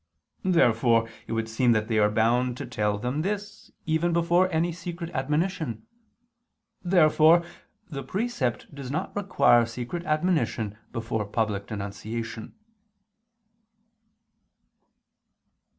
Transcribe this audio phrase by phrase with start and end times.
[0.45, 4.71] Therefore it would seem that they are bound to tell them this, even before any
[4.71, 5.85] secret admonition.
[6.83, 7.45] Therefore
[7.87, 12.55] the precept does not require secret admonition before public denunciation.